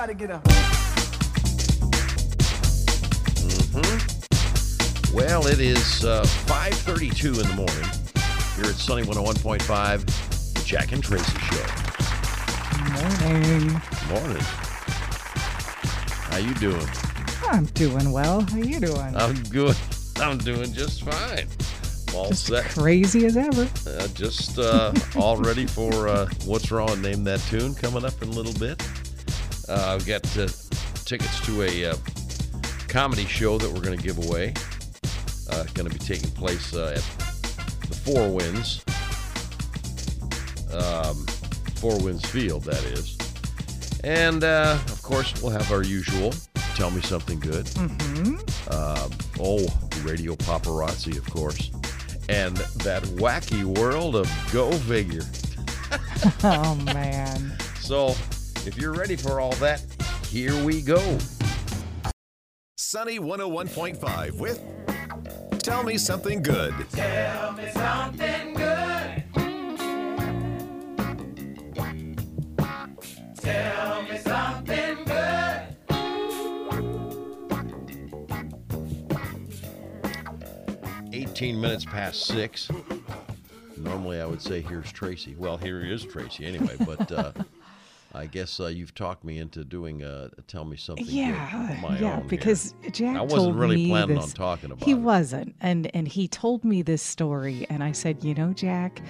[0.00, 0.46] Everybody get up.
[5.12, 7.90] Well, it is uh, 5.32 in the morning
[8.54, 11.66] here at Sunny 101.5, the Jack and Tracy Show.
[12.92, 13.72] Morning.
[14.08, 14.44] Morning.
[16.30, 16.86] How you doing?
[17.48, 18.42] I'm doing well.
[18.42, 19.16] How you doing?
[19.16, 19.76] I'm good.
[20.18, 21.48] I'm doing just fine.
[22.14, 22.64] All Just set.
[22.66, 23.68] crazy as ever.
[23.84, 28.28] Uh, just uh, all ready for uh, What's Wrong Name That Tune coming up in
[28.28, 28.80] a little bit.
[29.68, 30.48] Uh, I've got uh,
[31.04, 31.96] tickets to a uh,
[32.88, 34.54] comedy show that we're going to give away.
[35.50, 37.02] Uh, going to be taking place uh, at
[37.88, 38.84] the Four Winds.
[40.72, 41.26] Um,
[41.76, 43.18] Four Winds Field, that is.
[44.04, 46.32] And, uh, of course, we'll have our usual
[46.74, 47.66] Tell Me Something Good.
[47.66, 48.36] Mm-hmm.
[48.72, 49.66] Um, oh,
[50.02, 51.70] radio paparazzi, of course.
[52.28, 55.24] And that wacky world of Go Figure.
[56.44, 57.56] Oh man.
[57.80, 58.14] So,
[58.66, 59.82] if you're ready for all that,
[60.26, 61.18] here we go.
[62.76, 64.62] Sunny 101.5 with
[65.62, 66.74] Tell Me Something Good.
[66.90, 69.24] Tell me something good.
[73.36, 75.28] Tell me something good.
[81.12, 82.70] 18 minutes past six.
[83.76, 85.34] Normally, I would say, Here's Tracy.
[85.38, 87.32] Well, here is Tracy anyway, but uh,
[88.14, 91.80] I guess uh, you've talked me into doing a, a Tell Me Something Yeah, yeah.
[91.82, 92.22] own here.
[92.28, 94.24] Because Jack I wasn't really planning this.
[94.26, 94.84] on talking about it.
[94.86, 94.98] He it.
[95.00, 99.02] wasn't, and and he told me this story, and I said, you know, Jack,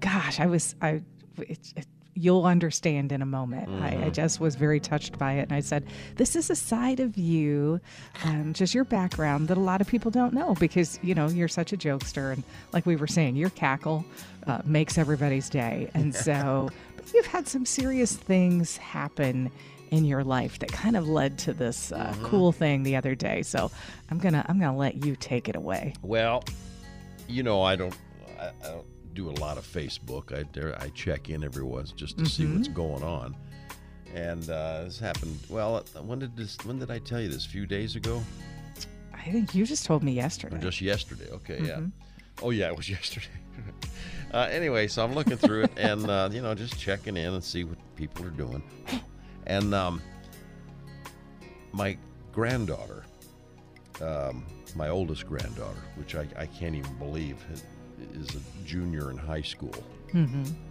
[0.00, 1.02] gosh, I was I.
[1.38, 1.86] It, it,
[2.18, 3.68] you'll understand in a moment.
[3.68, 4.04] I, Mm-hmm.
[4.04, 7.18] I just was very touched by it, and I said, "This is a side of
[7.18, 7.78] you,
[8.24, 11.46] um, just your background that a lot of people don't know because you know you're
[11.48, 14.02] such a jokester, and like we were saying, your cackle
[14.46, 16.70] uh, makes everybody's day, and so
[17.16, 19.50] you've had some serious things happen."
[19.92, 22.24] in your life that kind of led to this uh, Mm-hmm.
[22.26, 23.42] cool thing the other day.
[23.42, 23.70] So
[24.10, 25.94] I'm gonna I'm gonna let you take it away.
[26.02, 26.42] Well,
[27.28, 27.96] you know, I don't,
[28.36, 30.36] I, I don't do a lot of Facebook.
[30.36, 33.36] I there, I check in every once just to see what's going on.
[34.12, 35.38] And uh, this happened.
[35.48, 36.56] Well, when did this?
[36.64, 37.46] When did I tell you this?
[37.46, 38.20] A few days ago,
[39.14, 40.58] I think you just told me or yesterday.
[40.58, 41.30] just yesterday?
[41.30, 41.80] Okay, yeah.
[42.42, 43.28] Oh yeah, it was yesterday.
[44.36, 47.42] Uh, anyway, so I'm looking through it and uh, you know just checking in and
[47.42, 48.62] see what people are doing.
[49.46, 50.02] And um,
[51.72, 51.96] my
[52.32, 53.04] granddaughter,
[54.00, 57.36] um, my oldest granddaughter, which I, I can't even believe
[58.14, 59.74] is a junior in high school.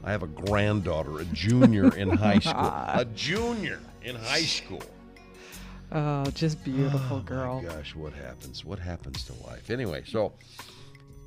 [0.04, 2.54] I have a granddaughter, a junior in high school.
[2.56, 4.82] A junior in high school.
[5.92, 7.62] oh, just beautiful Oh, girl.
[7.62, 8.66] Gosh, what happens?
[8.66, 9.70] What happens to life?
[9.70, 10.34] Anyway, so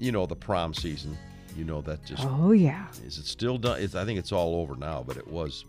[0.00, 1.16] you know the prom season.
[1.56, 2.86] You know that just Oh yeah.
[3.04, 3.80] is it still done?
[3.80, 5.64] It's, I think it's all over now, but it was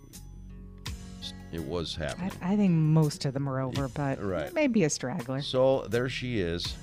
[1.51, 2.31] it was happening.
[2.43, 4.53] I think most of them are over, but Right.
[4.53, 5.41] maybe a straggler.
[5.41, 6.75] So there she is,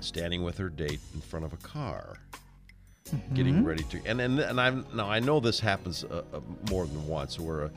[0.00, 2.18] standing with her date in front of a car,
[3.32, 4.00] getting ready to.
[4.04, 7.62] And and and I'm now I know this happens uh, uh, more than once, where
[7.64, 7.70] a,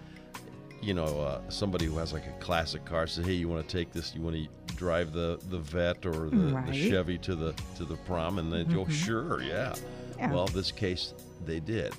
[0.82, 3.78] you know uh, somebody who has like a classic car says, "Hey, you want to
[3.78, 4.14] take this?
[4.16, 7.98] You want to drive the the vet or the, the Chevy to the to the
[7.98, 9.76] prom?" And they go, "Sure, yeah."
[10.18, 10.32] Yeah.
[10.32, 11.14] Well, this case
[11.46, 11.94] they did.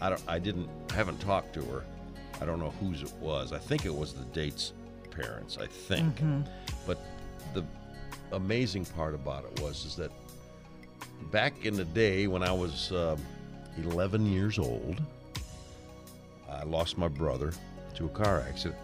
[0.00, 0.22] I don't.
[0.26, 0.68] I didn't.
[0.90, 1.84] I haven't talked to her.
[2.40, 3.52] I don't know whose it was.
[3.52, 4.72] I think it was the date's
[5.10, 5.58] parents.
[5.60, 6.18] I think.
[6.86, 6.98] But
[7.54, 7.64] the
[8.32, 10.10] amazing part about it was is that
[11.30, 13.18] back in the day when I was um,
[13.76, 15.00] 11 years old,
[16.48, 17.52] I lost my brother
[17.94, 18.80] to a car accident.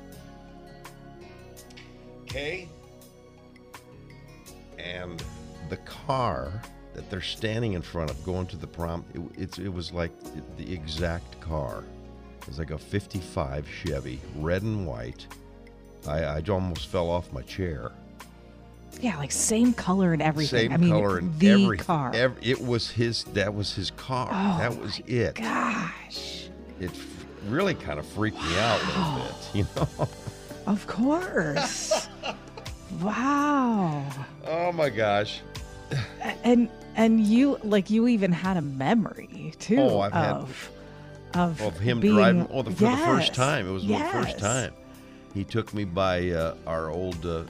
[2.23, 2.69] Okay.
[4.79, 5.23] And
[5.71, 6.61] the car
[6.95, 10.11] that they're standing in front of going to the prom, it, it's, it was like
[10.23, 11.85] the, the exact car.
[12.43, 15.27] It was like a 55 Chevy, red and white.
[16.07, 17.91] I, I almost fell off my chair.
[19.01, 20.71] Yeah, like same color and everything.
[20.71, 22.13] Same I mean, color and the every car.
[22.15, 23.25] ev- it was his.
[23.25, 24.29] That was his car.
[24.31, 25.35] Oh, that was it.
[25.35, 26.49] Gosh,
[26.81, 29.35] It f- really kind of freaked me out a little bit.
[29.55, 30.09] You know.
[30.67, 32.09] of course.
[33.01, 34.05] wow.
[34.47, 35.41] Oh my gosh.
[36.45, 40.71] And and you like you even had a memory too Oh, I've had- of
[41.35, 42.49] of Of him being- driving.
[42.51, 43.69] Oh, the, for the first time.
[43.69, 44.73] It was the first time.
[45.35, 47.43] He took me by uh, our old uh,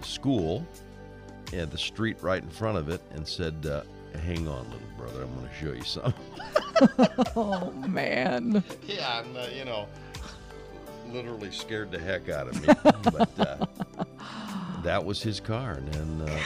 [0.00, 0.66] school,
[1.52, 3.82] and the street right in front of it, and said, uh,
[4.20, 5.22] "Hang on, little brother.
[5.22, 6.14] I'm going to show you something."
[7.36, 8.62] Oh man.
[8.86, 9.86] Yeah, I'm, uh, you know,
[11.12, 12.66] literally scared the heck out of me.
[13.12, 13.66] but uh,
[14.82, 16.38] that was his car, and then uh,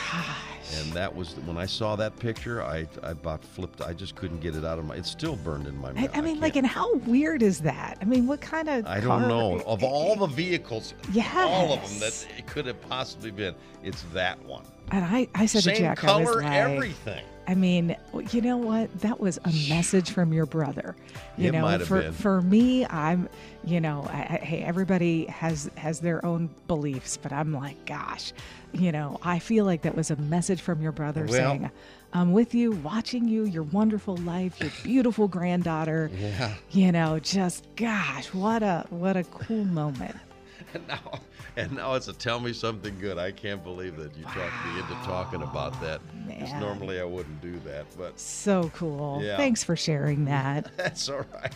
[0.79, 3.81] And that was when I saw that picture, I I about flipped.
[3.81, 4.97] I just couldn't get it out of my.
[4.97, 6.11] It's still burned in my I, mouth.
[6.15, 7.99] I mean, like, and how weird is that?
[8.01, 8.87] I mean, what kind of?
[8.87, 9.61] I don't car- know.
[9.61, 13.55] Of all the vehicles, all of them that it could have possibly been,
[13.85, 14.65] it's that one.
[14.91, 17.25] And I, I said to Same Jack, I was color, like, everything.
[17.49, 17.97] I mean,
[18.33, 18.93] you know what?
[19.01, 20.97] That was a message from your brother.
[21.39, 22.13] You It know, might have for been.
[22.13, 23.29] for me, I'm,
[23.65, 28.33] you know, I, I, hey, everybody has has their own beliefs, but I'm like, gosh,
[28.73, 31.71] you know, I feel like that was a message from your brother Well- saying,
[32.13, 36.55] "I'm with you, watching you, your wonderful life, your beautiful granddaughter." Yeah.
[36.73, 40.17] You know, just gosh, what a what a cool moment.
[40.75, 41.21] And now,
[41.57, 43.19] and now it's a tell me something good.
[43.19, 46.01] I can't believe that you talked me into talking about that.
[46.27, 49.21] Because normally I wouldn't do that, but So cool.
[49.23, 49.37] Yeah.
[49.37, 50.71] Thanks for sharing that.
[50.77, 51.53] that's all right.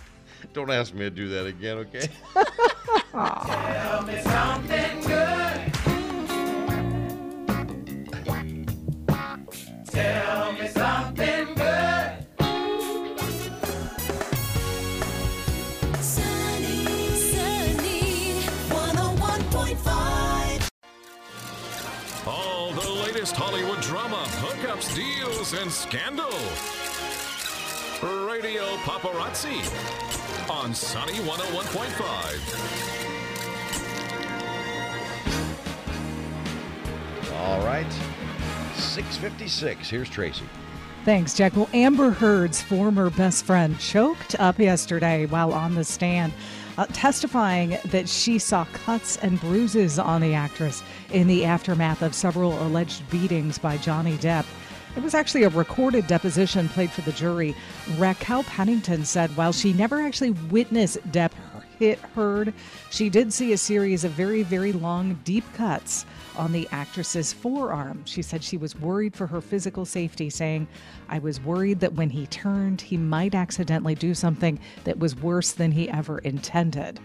[0.55, 2.09] Don't ask me to do that again, okay?
[3.13, 4.70] Tell me something
[25.61, 26.31] and scandal.
[28.27, 29.61] Radio Paparazzi
[30.51, 32.91] on Sunny 101.5.
[37.35, 37.93] all right.
[38.75, 39.91] 656.
[39.91, 40.45] Here's Tracy.
[41.05, 41.55] Thanks, Jack.
[41.57, 46.33] Well, Amber Heard's former best friend choked up yesterday while on the stand,
[46.79, 52.15] uh, testifying that she saw cuts and bruises on the actress in the aftermath of
[52.15, 54.47] several alleged beatings by Johnny Depp.
[54.97, 57.55] It was actually a recorded deposition played for the jury.
[57.97, 61.33] Raquel Pennington said while she never actually witnessed Depp
[61.79, 62.53] hit Heard,
[62.91, 66.05] she did see a series of very, very long, deep cuts
[66.37, 68.03] on the actress's forearm.
[68.05, 70.69] She said she was worried for her physical safety, saying,
[71.09, 75.53] I was worried that when he turned, he might accidentally do something that was worse
[75.53, 77.01] than he ever intended.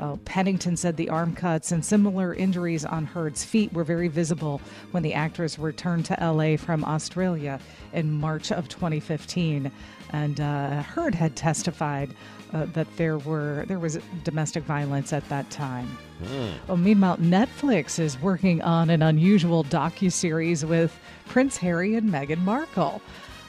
[0.00, 4.60] Oh, Pennington said the arm cuts and similar injuries on Heard's feet were very visible
[4.92, 7.58] when the actress returned to LA from Australia
[7.92, 9.70] in March of 2015.
[10.12, 12.14] And uh, Heard had testified
[12.52, 15.98] uh, that there were there was domestic violence at that time.
[16.66, 23.02] Well, meanwhile, Netflix is working on an unusual docu-series with Prince Harry and Meghan Markle.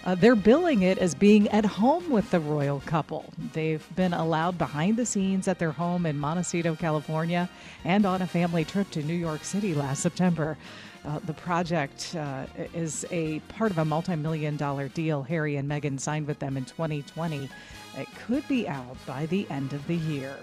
[0.05, 3.25] Uh, they're billing it as being at home with the royal couple.
[3.53, 7.49] They've been allowed behind the scenes at their home in Montecito, California,
[7.83, 10.57] and on a family trip to New York City last September.
[11.05, 15.69] Uh, the project uh, is a part of a multi million dollar deal Harry and
[15.69, 17.49] Meghan signed with them in 2020.
[17.97, 20.35] It could be out by the end of the year.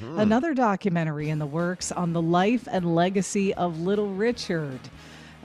[0.00, 4.78] Another documentary in the works on the life and legacy of Little Richard.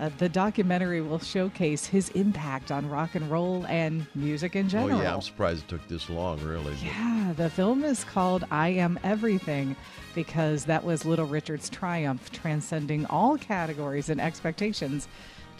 [0.01, 4.97] Uh, the documentary will showcase his impact on rock and roll and music in general.
[4.97, 5.13] Oh, yeah.
[5.13, 6.73] I'm surprised it took this long, really.
[6.83, 9.75] Yeah, the film is called I Am Everything
[10.15, 15.07] because that was Little Richard's triumph, transcending all categories and expectations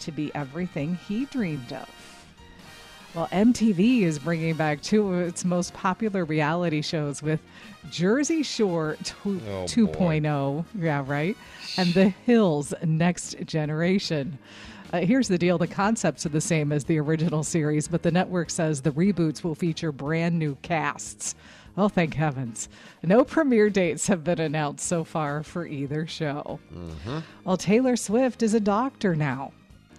[0.00, 1.88] to be everything he dreamed of.
[3.14, 7.40] Well, MTV is bringing back two of its most popular reality shows with
[7.90, 10.64] Jersey Shore two, Oh, 2.0.
[10.78, 11.36] Yeah, right.
[11.76, 14.38] And The Hills Next Generation.
[14.94, 18.10] Uh, here's the deal the concepts are the same as the original series, but the
[18.10, 21.34] network says the reboots will feature brand new casts.
[21.76, 22.68] Oh, thank heavens.
[23.02, 26.60] No premiere dates have been announced so far for either show.
[27.44, 29.52] Well, Taylor Swift is a doctor now.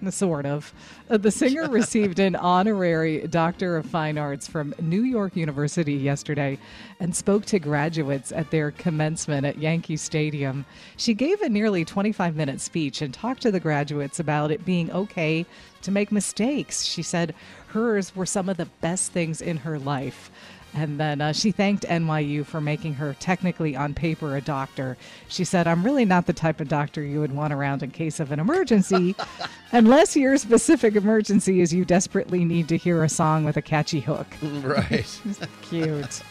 [0.12, 0.74] Sort of.
[1.10, 6.58] Uh, The singer received an honorary Doctor of Fine Arts from New York University yesterday
[7.00, 10.66] and spoke to graduates at their commencement at Yankee Stadium.
[10.98, 14.92] She gave a nearly 25 minute speech and talked to the graduates about it being
[14.92, 15.46] okay
[15.82, 16.84] to make mistakes.
[16.84, 17.36] She said
[17.68, 20.32] hers were some of the best things in her life.
[20.76, 24.98] And then uh, she thanked NYU for making her technically on paper a doctor.
[25.28, 28.20] She said, I'm really not the type of doctor you would want around in case
[28.20, 29.16] of an emergency,
[29.72, 34.00] unless your specific emergency is you desperately need to hear a song with a catchy
[34.00, 34.28] hook.
[34.42, 35.22] Right.
[35.62, 36.22] Cute.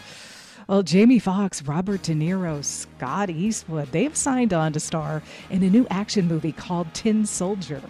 [0.72, 5.68] Well, Jamie Foxx, Robert De Niro, Scott Eastwood, they've signed on to star in a
[5.68, 7.82] new action movie called Tin Soldier.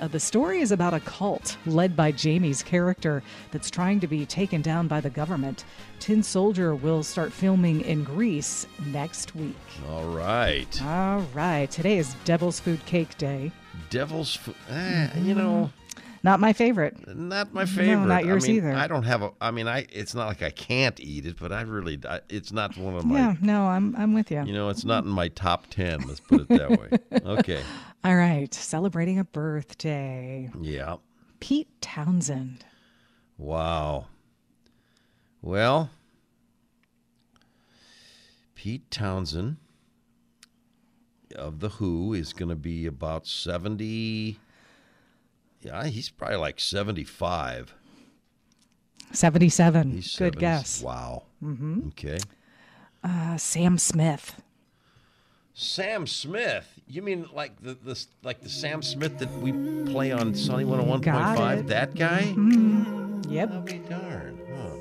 [0.00, 4.24] Uh, the story is about a cult led by Jamie's character that's trying to be
[4.24, 5.66] taken down by the government.
[5.98, 9.54] Tin Soldier will start filming in Greece next week.
[9.90, 10.82] All right.
[10.82, 13.52] All right, today is Devil's Food Cake Day.
[13.90, 14.54] Devil's food.
[14.70, 15.70] Eh, you know,
[16.22, 17.16] Not my favorite.
[17.16, 17.96] not my favorite.
[17.96, 18.72] No, not yours I mean, either.
[18.74, 19.32] I don't have a.
[19.40, 19.86] I mean, I.
[19.90, 21.98] It's not like I can't eat it, but I really.
[22.08, 23.18] I, it's not one of my.
[23.18, 24.44] Yeah, no, I'm I'm with you.
[24.44, 26.00] You know, it's not in my top ten.
[26.06, 26.90] Let's put it that way.
[27.30, 27.62] Okay.
[28.02, 30.50] All right, celebrating a birthday.
[30.60, 30.96] Yeah.
[31.38, 32.64] Pete Townshend.
[33.38, 34.06] Wow.
[35.42, 35.90] Well,
[38.54, 39.56] Pete Townshend
[41.34, 44.38] of The Who is going to be about 70.
[45.62, 47.74] Yeah, he's probably like 75.
[49.12, 49.90] 77.
[49.92, 50.82] He's Good 70 guess.
[50.82, 51.24] Wow.
[51.42, 51.88] Mm-hmm.
[51.88, 52.18] Okay.
[53.02, 54.40] Uh, Sam Smith.
[55.54, 56.80] Sam Smith.
[56.86, 59.52] You mean like the, the like the Sam Smith that we
[59.90, 61.02] play on Sunny 101.5?
[61.02, 61.66] Got it.
[61.66, 62.34] That guy?
[63.28, 63.50] Yep.
[63.52, 64.40] I'll be darned.
[64.54, 64.76] Huh.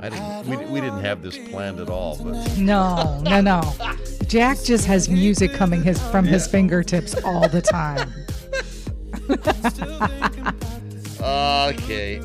[0.00, 0.46] I didn't.
[0.46, 3.62] We, we didn't have this planned at all, but No, no, no.
[4.26, 8.12] Jack just has music coming his from his fingertips all the time.
[11.20, 12.20] Okay.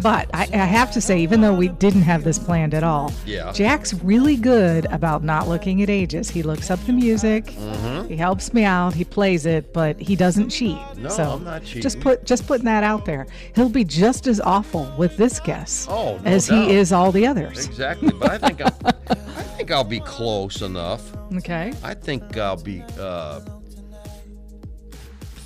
[0.00, 3.12] But I, I have to say, even though we didn't have this planned at all,
[3.26, 3.50] Yeah.
[3.50, 6.30] Jack's really good about not looking at ages.
[6.30, 8.06] He looks up the music, mm-hmm.
[8.06, 10.78] he helps me out, he plays it, but he doesn't cheat.
[10.98, 11.82] No, so I'm not cheating.
[11.82, 13.26] Just put just putting that out there.
[13.56, 16.68] He'll be just as awful with this guess Oh, no as doubt.
[16.68, 17.66] he is all the others.
[17.66, 18.78] Exactly, but I think I'll,
[19.10, 21.12] I think I'll be close enough.
[21.38, 21.72] Okay.
[21.82, 23.40] I think I'll be uh,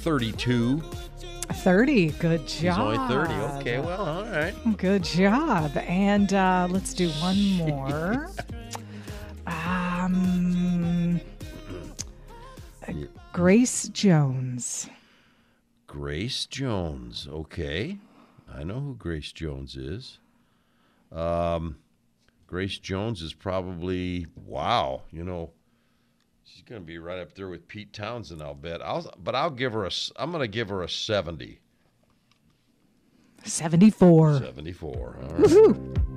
[0.02, 0.82] 32.
[1.52, 2.10] 30.
[2.10, 2.48] Good job.
[2.48, 3.34] He's only 30.
[3.60, 4.54] Okay, well, all right.
[4.76, 5.70] Good job.
[5.76, 8.28] And uh, let's do one more.
[9.46, 11.20] um,
[13.32, 14.88] Grace Jones.
[15.86, 17.28] Grace Jones.
[17.30, 17.98] Okay,
[18.52, 20.18] I know who Grace Jones is.
[21.12, 21.76] Um,
[22.48, 25.02] Grace Jones is probably wow.
[25.12, 25.50] You know,
[26.44, 28.42] she's going to be right up there with Pete Townshend.
[28.42, 28.82] I'll bet.
[28.82, 29.90] I'll, but I'll give her a.
[30.16, 31.60] I'm going to give her a 70.
[33.44, 34.38] 74.
[34.38, 35.18] 74.
[35.20, 36.12] All right.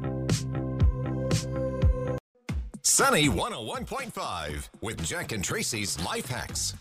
[2.83, 6.75] Sunny 101.5 with Jack and Tracy's Life Hacks.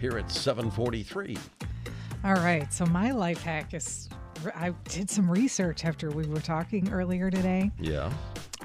[0.00, 1.38] Here at 743.
[2.24, 2.72] All right.
[2.72, 4.08] So my life hack is
[4.54, 7.70] I did some research after we were talking earlier today.
[7.78, 8.12] Yeah.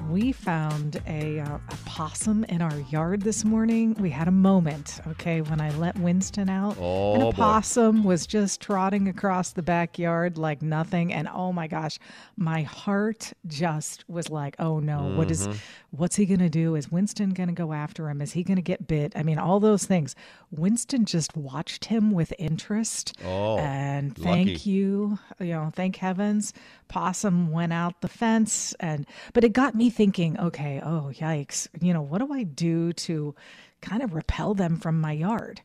[0.04, 3.94] We found a, uh, a possum in our yard this morning.
[4.00, 6.78] We had a moment, okay, when I let Winston out.
[6.78, 7.32] and Oh, a boy.
[7.34, 11.12] possum was just trotting across the backyard like nothing.
[11.12, 12.00] And oh my gosh,
[12.38, 15.58] my heart just was like, oh no, what is, Mm-hmm.
[15.92, 16.76] what's he going to do?
[16.76, 18.22] Is Winston going to go after him?
[18.22, 19.14] Is he going to get bit?
[19.16, 20.16] I mean, all those things.
[20.52, 23.14] Winston just watched him with interest.
[23.26, 24.70] Oh, and thank lucky.
[24.70, 26.54] you, you know, thank heavens.
[26.88, 31.94] Possum went out the fence and but it got me thinking, okay, oh yikes, you
[31.94, 33.36] know, what do I do to
[33.82, 35.62] kind of repel them from my yard?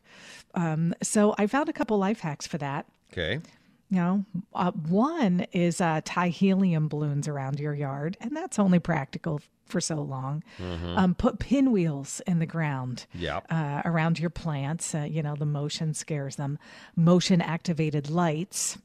[0.55, 2.85] Um, so I found a couple life hacks for that.
[3.11, 3.39] Okay.
[3.89, 4.25] You know,
[4.55, 9.79] uh, one is uh, tie helium balloons around your yard, and that's only practical for
[9.79, 10.43] so long.
[10.97, 13.45] Um, put pinwheels in the ground Yep.
[13.51, 14.95] uh, around your plants.
[14.95, 16.57] Uh, you know, the motion scares them.
[16.95, 18.77] Motion activated lights.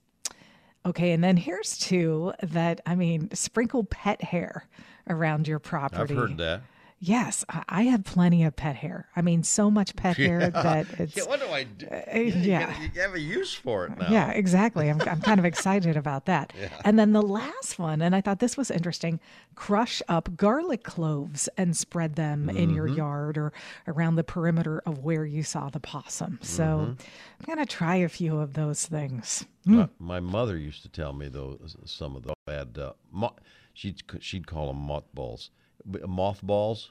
[0.86, 4.66] Okay, and then here's two that I mean, sprinkle pet hair
[5.08, 6.14] around your property.
[6.14, 6.62] I've heard that.
[7.00, 9.06] Yes, I- have plenty of pet hair.
[9.14, 11.86] I mean, so much pet hair that it's Yeah, what do I do?
[11.88, 12.80] Yeah, Uh, yeah.
[12.82, 14.08] You, you have a use for it now.
[14.10, 14.88] yeah, exactly.
[14.90, 16.52] I'm, I'm kind of excited about that.
[16.60, 16.70] Yeah.
[16.84, 19.20] And then the last one, and I thought this was interesting
[19.54, 23.52] crush up garlic cloves and spread them in your yard or
[23.86, 26.40] around the perimeter of where you saw the possum.
[26.42, 29.44] So I'm going to try a few of those things.
[29.64, 32.76] My, my mother used to tell me those some of those bad.
[32.76, 33.36] uh, mo-
[33.78, 35.50] she'd she'd call them mothballs,
[35.86, 36.90] mothballs.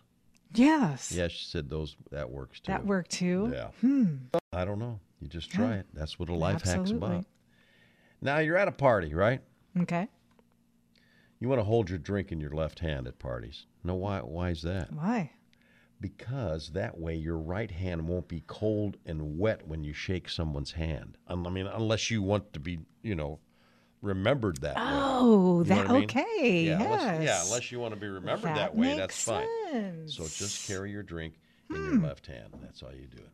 [0.53, 1.11] Yes.
[1.11, 2.71] Yeah, she said those that works too.
[2.71, 3.51] That worked too.
[3.53, 3.67] Yeah.
[3.81, 4.15] Hmm.
[4.53, 4.99] I don't know.
[5.19, 5.87] You just try it.
[5.93, 7.09] That's what a life hack's Absolutely.
[7.09, 7.25] about.
[8.21, 9.41] Now you're at a party, right?
[9.81, 10.07] Okay.
[11.39, 13.65] You want to hold your drink in your left hand at parties.
[13.83, 14.19] No, why?
[14.19, 14.91] Why is that?
[14.93, 15.31] Why?
[15.99, 20.71] Because that way your right hand won't be cold and wet when you shake someone's
[20.71, 21.17] hand.
[21.27, 23.39] I mean, unless you want to be, you know,
[24.07, 24.81] remembered that way.
[24.85, 26.03] Oh, You know that I mean?
[26.05, 26.61] okay.
[26.65, 27.01] Yeah, yes.
[27.01, 29.47] unless, yeah, unless you want to be remembered that, That way, that's makes fine.
[29.71, 30.17] sense.
[30.17, 30.23] Hmm.
[30.23, 31.33] So just carry your drink
[31.69, 32.49] in your left hand.
[32.61, 33.29] That's how you do it.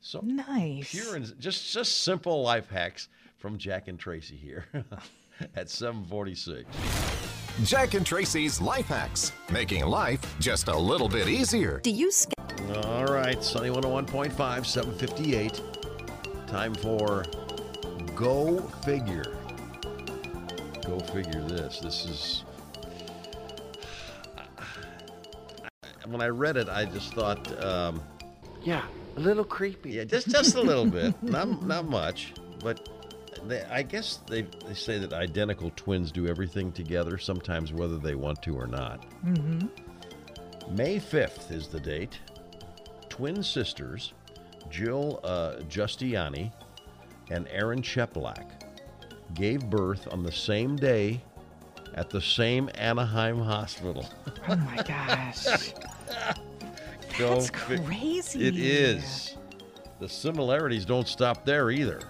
[0.00, 0.90] So Nice.
[0.90, 3.08] pure and just just simple life hacks
[3.38, 4.66] from Jack and Tracy here
[5.56, 6.64] at 746.
[7.64, 11.80] Jack and Tracy's Life Hacks, making life just a little bit easier.
[11.82, 12.32] Do you sk-
[12.84, 15.62] All right, Sunny 101.5, 758.
[16.46, 17.24] Time for
[18.14, 19.36] Go Figure.
[20.86, 21.80] Go figure this.
[21.80, 22.44] This is.
[26.06, 28.00] When I read it, I just thought, um,
[28.62, 28.84] Yeah,
[29.16, 29.90] a little creepy.
[29.90, 32.88] yeah, just just a little bit, not not much, but
[33.48, 38.14] they, I guess they they say that identical twins do everything together, sometimes whether they
[38.14, 39.04] want to or not.
[39.24, 39.66] Mm-hmm.
[40.76, 42.20] May fifth is the date.
[43.08, 44.12] Twin sisters,
[44.70, 46.52] Jill uh, Giustiani
[47.30, 48.44] and Erin Cheplak,
[49.36, 51.20] gave birth on the same day
[51.94, 54.08] at the same Anaheim hospital.
[54.48, 55.46] Oh my gosh.
[57.18, 58.46] Go That's fi- crazy.
[58.46, 59.36] It is.
[60.00, 62.00] The similarities don't stop there either,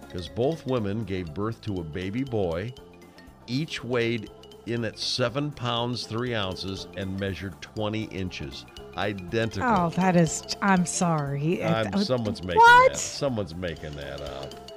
[0.00, 2.74] because both women gave birth to a baby boy.
[3.46, 4.30] Each weighed
[4.66, 8.66] in at seven pounds three ounces and measured 20 inches.
[8.96, 9.68] Identical.
[9.68, 10.42] Oh, that is.
[10.60, 11.62] I'm sorry.
[11.62, 12.92] I'm, uh, someone's making what?
[12.92, 12.98] that.
[12.98, 14.67] Someone's making that up.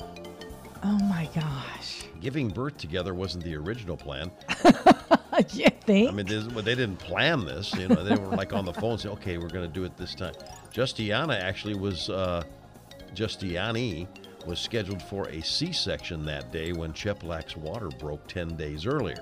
[0.84, 2.04] Oh my gosh.
[2.20, 4.32] Giving birth together wasn't the original plan.
[5.54, 6.10] you think?
[6.10, 7.74] I mean, this, well, they didn't plan this.
[7.74, 9.98] You know, they were like on the phone saying, "Okay, we're going to do it
[9.98, 10.34] this time."
[10.72, 12.44] Justiana actually was uh,
[13.14, 14.08] Justiani
[14.48, 19.22] was scheduled for a C-section that day when Cheplak's water broke ten days earlier.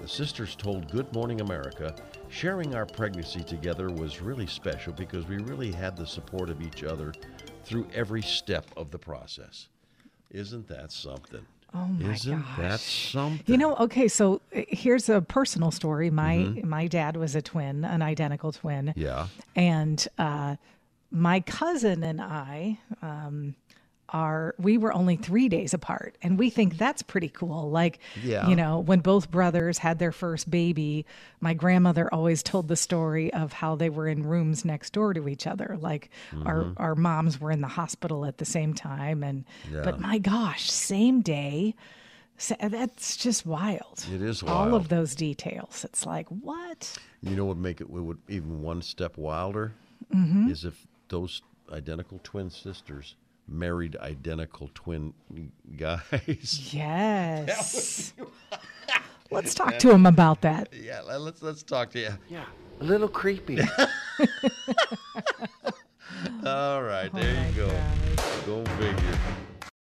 [0.00, 1.94] The sisters told Good Morning America,
[2.28, 6.84] "Sharing our pregnancy together was really special because we really had the support of each
[6.84, 7.12] other
[7.64, 9.68] through every step of the process."
[10.30, 11.46] Isn't that something?
[11.74, 13.10] Oh my Isn't that gosh.
[13.12, 13.42] something?
[13.52, 16.08] You know, okay, so uh, here's a personal story.
[16.10, 16.68] My Mm-hmm.
[16.68, 18.92] my dad was a twin, an identical twin.
[18.96, 19.26] yeah.
[19.56, 20.56] And uh,
[21.10, 23.54] my cousin and I um,
[24.10, 27.70] are we were only three days apart, and we think that's pretty cool.
[27.70, 28.48] Like, Yeah.
[28.48, 31.06] you know, when both brothers had their first baby,
[31.40, 35.28] my grandmother always told the story of how they were in rooms next door to
[35.28, 35.76] each other.
[35.80, 36.10] Like,
[36.44, 36.82] our Mm-hmm.
[36.82, 39.82] our moms were in the hospital at the same time, and Yeah.
[39.84, 41.74] but my gosh, same day.
[42.36, 44.04] So that's just wild.
[44.12, 45.84] It is All of those details.
[45.84, 46.98] It's like, what?
[47.22, 49.72] You know what would make it would even one step wilder
[50.14, 50.50] Mm-hmm.
[50.50, 51.42] is if those
[51.72, 53.14] identical twin sisters
[53.46, 55.12] married identical twin
[55.76, 56.70] guys.
[56.72, 58.12] Yes.
[59.30, 60.68] Let's talk to him about that.
[60.72, 62.10] yeah, let- let's let's talk to you.
[62.28, 62.44] Yeah,
[62.80, 63.58] a little creepy.
[66.46, 67.68] All right, there Oh you go.
[67.68, 68.46] gosh.
[68.46, 69.18] Go figure.